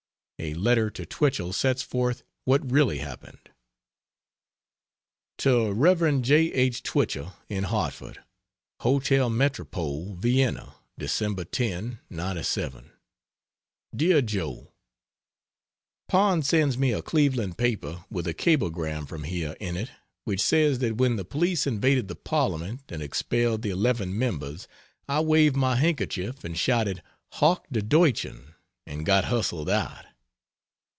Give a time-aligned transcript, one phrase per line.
[0.43, 3.51] A letter to Twichell sets forth what really happened.
[5.37, 6.23] To Rev.
[6.23, 6.51] J.
[6.51, 6.81] H.
[6.81, 8.23] Twichell, in Hartford:
[8.79, 11.51] HOTEL METROPOLE, VIENNA, Dec.
[11.51, 12.91] 10, '97.
[13.95, 14.73] DEAR JOE,
[16.07, 19.91] Pond sends me a Cleveland paper with a cablegram from here in it
[20.23, 24.67] which says that when the police invaded the parliament and expelled the 11 members
[25.07, 28.55] I waved my handkerchief and shouted 'Hoch die Deutschen!'
[28.87, 30.05] and got hustled out.